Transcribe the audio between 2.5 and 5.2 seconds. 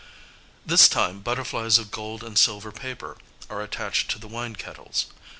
paper are attached to the wine kettles.